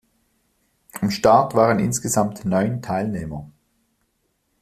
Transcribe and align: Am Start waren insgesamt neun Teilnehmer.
Am 0.99 1.11
Start 1.11 1.53
waren 1.53 1.77
insgesamt 1.77 2.43
neun 2.43 2.81
Teilnehmer. 2.81 3.51